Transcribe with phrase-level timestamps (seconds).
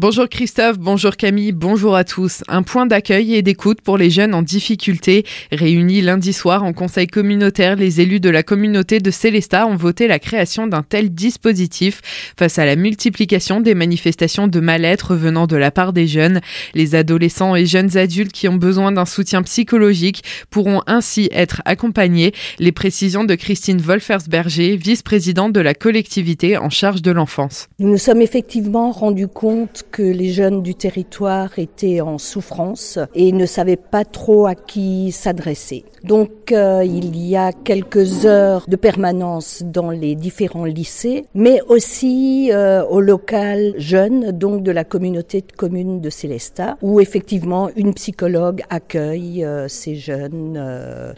[0.00, 2.44] Bonjour Christophe, bonjour Camille, bonjour à tous.
[2.46, 5.24] Un point d'accueil et d'écoute pour les jeunes en difficulté.
[5.50, 10.06] Réunis lundi soir en conseil communautaire, les élus de la communauté de Célestat ont voté
[10.06, 12.00] la création d'un tel dispositif
[12.38, 16.42] face à la multiplication des manifestations de mal-être venant de la part des jeunes.
[16.74, 22.30] Les adolescents et jeunes adultes qui ont besoin d'un soutien psychologique pourront ainsi être accompagnés.
[22.60, 27.66] Les précisions de Christine Wolfersberger, vice-présidente de la collectivité en charge de l'enfance.
[27.80, 33.32] Nous nous sommes effectivement rendus compte que les jeunes du territoire étaient en souffrance et
[33.32, 35.84] ne savaient pas trop à qui s'adresser.
[36.04, 42.50] Donc euh, il y a quelques heures de permanence dans les différents lycées, mais aussi
[42.52, 47.94] euh, au local jeune, donc de la communauté de communes de Célestat, où effectivement une
[47.94, 50.62] psychologue accueille euh, ces jeunes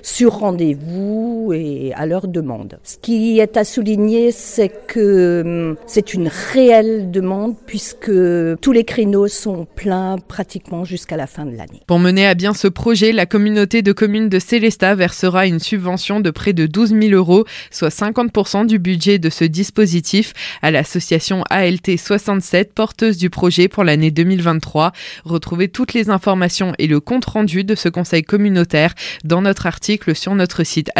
[0.03, 2.79] sur rendez-vous et à leur demande.
[2.83, 8.11] Ce qui est à souligner, c'est que hum, c'est une réelle demande puisque
[8.61, 11.83] tous les créneaux sont pleins pratiquement jusqu'à la fin de l'année.
[11.87, 16.21] Pour mener à bien ce projet, la communauté de communes de Célestat versera une subvention
[16.21, 21.45] de près de 12 000 euros, soit 50% du budget de ce dispositif, à l'association
[21.51, 24.93] ALT 67, porteuse du projet pour l'année 2023.
[25.25, 30.35] Retrouvez toutes les informations et le compte-rendu de ce conseil communautaire dans notre article sur
[30.35, 30.91] notre site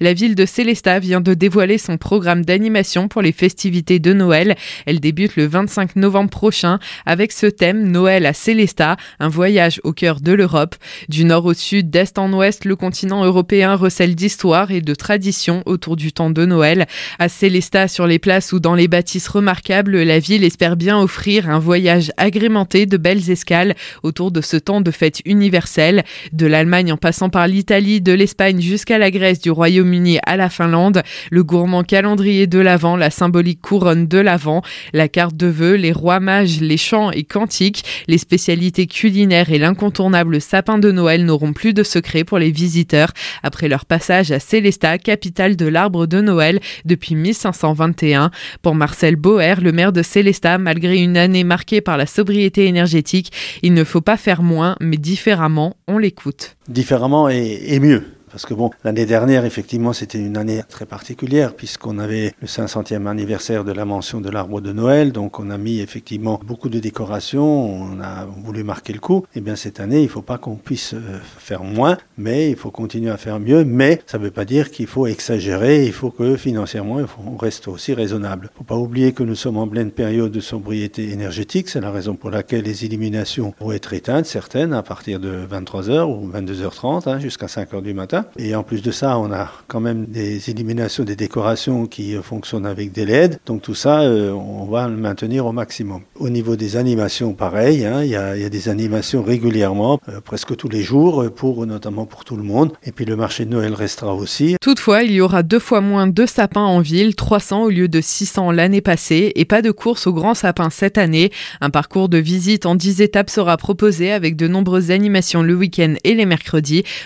[0.00, 4.56] La ville de Célestat vient de dévoiler son programme d'animation pour les festivités de Noël.
[4.86, 9.92] Elle débute le 25 novembre prochain avec ce thème Noël à Célestat, un voyage au
[9.92, 10.76] cœur de l'Europe.
[11.08, 15.62] Du nord au sud, d'est en ouest, le continent européen recèle d'histoire et de traditions
[15.66, 16.86] autour du temps de Noël.
[17.18, 21.50] À Célestat, sur les places ou dans les bâtisses remarquables, la ville espère bien offrir
[21.50, 26.04] un voyage agrémenté de belles escales autour de ce temps de fête universelle.
[26.32, 30.48] De l'Allemagne en passant par l'Italie, de l'Espagne jusqu'à la Grèce, du Royaume-Uni à la
[30.48, 35.74] Finlande, le gourmand calendrier de l'Avent, la symbolique couronne de l'Avent, la carte de vœux,
[35.74, 41.24] les rois mages, les chants et cantiques, les spécialités culinaires et l'incontournable sapin de Noël
[41.24, 46.06] n'auront plus de secret pour les visiteurs après leur passage à Célestat, capitale de l'arbre
[46.06, 48.30] de Noël depuis 1521.
[48.62, 53.32] Pour Marcel Boer, le maire de Célestat, malgré une année marquée par la sobriété énergétique,
[53.62, 56.55] il ne faut pas faire moins, mais différemment, on l'écoute.
[56.68, 58.04] Différemment et mieux.
[58.36, 63.06] Parce que bon, l'année dernière, effectivement, c'était une année très particulière puisqu'on avait le 500e
[63.06, 65.10] anniversaire de la mention de l'arbre de Noël.
[65.10, 67.82] Donc, on a mis effectivement beaucoup de décorations.
[67.82, 69.24] On a voulu marquer le coup.
[69.34, 72.56] Eh bien, cette année, il ne faut pas qu'on puisse euh, faire moins, mais il
[72.56, 73.64] faut continuer à faire mieux.
[73.64, 75.86] Mais ça ne veut pas dire qu'il faut exagérer.
[75.86, 78.50] Il faut que financièrement, on reste aussi raisonnable.
[78.50, 81.70] Il ne faut pas oublier que nous sommes en pleine période de sobriété énergétique.
[81.70, 86.02] C'est la raison pour laquelle les illuminations vont être éteintes, certaines à partir de 23h
[86.02, 88.26] ou 22h30 hein, jusqu'à 5h du matin.
[88.38, 92.22] Et en plus de ça, on a quand même des illuminations, des décorations qui euh,
[92.22, 93.40] fonctionnent avec des LED.
[93.46, 96.02] Donc tout ça, euh, on va le maintenir au maximum.
[96.16, 100.68] Au niveau des animations, pareil, hein, il y, a, des animations régulièrement, euh, presque tous
[100.68, 102.72] les jours, pour notamment pour tout le monde.
[102.84, 104.56] Et puis le marché de Noël restera aussi.
[104.60, 108.00] Toutefois, il y aura deux fois moins de sapins en ville, 300 au lieu de
[108.00, 111.30] 600 l'année passée, et pas de course au grand sapin cette année.
[111.60, 115.94] Un parcours de visite en 10 étapes sera proposé avec de nombreuses animations le week-end
[116.04, 116.45] et les mercredis.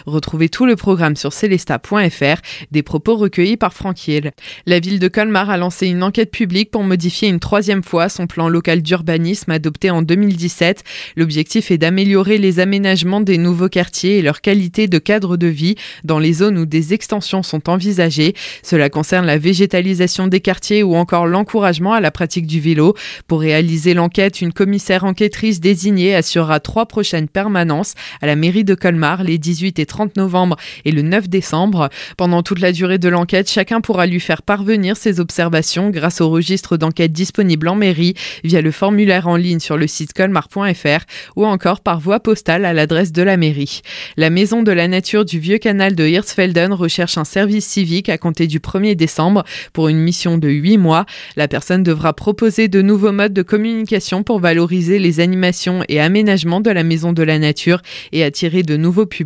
[0.07, 2.41] Retrouvez tout le programme sur celesta.fr,
[2.71, 4.33] des propos recueillis par Franck Hiel.
[4.67, 8.27] La ville de Colmar a lancé une enquête publique pour modifier une troisième fois son
[8.27, 10.85] plan local d'urbanisme adopté en 2017.
[11.17, 15.77] L'objectif est d'améliorer les aménagements des nouveaux quartiers et leur qualité de cadre de vie
[16.05, 18.35] dans les zones où des extensions sont envisagées.
[18.63, 22.95] Cela concerne la végétalisation des quartiers ou encore l'encouragement à la pratique du vélo.
[23.27, 28.75] Pour réaliser l'enquête, une commissaire enquêtrice désignée assurera trois prochaines permanences à la mairie de
[28.75, 31.89] Colmar les 18 et 30 novembre et le 9 décembre.
[32.17, 36.29] Pendant toute la durée de l'enquête, chacun pourra lui faire parvenir ses observations grâce au
[36.29, 41.05] registre d'enquête disponible en mairie via le formulaire en ligne sur le site colmar.fr
[41.37, 43.83] ou encore par voie postale à l'adresse de la mairie.
[44.17, 48.19] La Maison de la Nature du Vieux Canal de Hirtsfelden recherche un service civique à
[48.19, 51.07] compter du 1er décembre pour une mission de 8 mois.
[51.37, 56.61] La personne devra proposer de nouveaux modes de communication pour valoriser les animations et aménagements
[56.61, 57.81] de la Maison de la Nature
[58.11, 59.20] et attirer de nouveaux publics.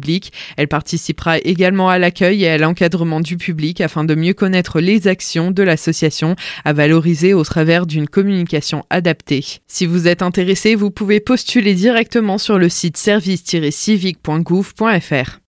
[0.56, 5.08] Elle participera également à l'accueil et à l'encadrement du public afin de mieux connaître les
[5.08, 9.44] actions de l'association à valoriser au travers d'une communication adaptée.
[9.66, 15.38] Si vous êtes intéressé, vous pouvez postuler directement sur le site service-civique.gouv.fr.